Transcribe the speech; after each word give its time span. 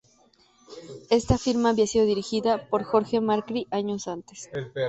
Esta 1.11 1.37
firma 1.37 1.69
había 1.69 1.85
sido 1.85 2.07
dirigida 2.07 2.67
por 2.69 2.81
Jorge 2.83 3.21
macri 3.21 3.67
años 3.69 4.07
antes. 4.07 4.49